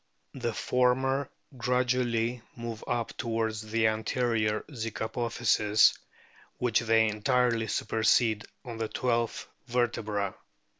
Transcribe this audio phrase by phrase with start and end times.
[0.33, 5.95] The former gradually move up towards the anterior zygapophyses,
[6.57, 10.33] which they entirely supersede on the twelfth vertebra.